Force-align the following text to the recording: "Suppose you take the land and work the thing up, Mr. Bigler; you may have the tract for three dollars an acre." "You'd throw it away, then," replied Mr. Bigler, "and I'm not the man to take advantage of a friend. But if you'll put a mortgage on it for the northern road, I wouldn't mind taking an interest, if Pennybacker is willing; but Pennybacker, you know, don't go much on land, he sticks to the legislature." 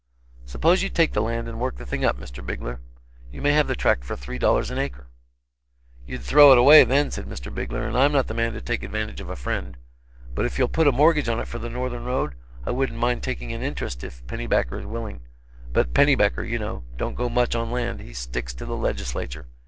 "Suppose 0.45 0.81
you 0.81 0.89
take 0.89 1.13
the 1.13 1.21
land 1.21 1.47
and 1.47 1.59
work 1.59 1.75
the 1.77 1.85
thing 1.85 2.03
up, 2.03 2.17
Mr. 2.17 2.43
Bigler; 2.43 2.79
you 3.31 3.39
may 3.39 3.51
have 3.51 3.67
the 3.67 3.75
tract 3.75 4.03
for 4.03 4.15
three 4.15 4.39
dollars 4.39 4.71
an 4.71 4.79
acre." 4.79 5.05
"You'd 6.07 6.23
throw 6.23 6.51
it 6.51 6.57
away, 6.57 6.83
then," 6.83 7.11
replied 7.15 7.27
Mr. 7.27 7.53
Bigler, 7.53 7.83
"and 7.87 7.95
I'm 7.95 8.11
not 8.11 8.25
the 8.25 8.33
man 8.33 8.53
to 8.53 8.61
take 8.61 8.81
advantage 8.81 9.21
of 9.21 9.29
a 9.29 9.35
friend. 9.35 9.77
But 10.33 10.45
if 10.45 10.57
you'll 10.57 10.69
put 10.69 10.87
a 10.87 10.91
mortgage 10.91 11.29
on 11.29 11.39
it 11.39 11.47
for 11.47 11.59
the 11.59 11.69
northern 11.69 12.05
road, 12.05 12.33
I 12.65 12.71
wouldn't 12.71 12.97
mind 12.97 13.21
taking 13.21 13.53
an 13.53 13.61
interest, 13.61 14.03
if 14.03 14.25
Pennybacker 14.25 14.79
is 14.79 14.87
willing; 14.87 15.21
but 15.71 15.93
Pennybacker, 15.93 16.49
you 16.49 16.57
know, 16.57 16.83
don't 16.97 17.13
go 17.13 17.29
much 17.29 17.53
on 17.53 17.69
land, 17.69 17.99
he 18.01 18.13
sticks 18.15 18.55
to 18.55 18.65
the 18.65 18.75
legislature." 18.75 19.45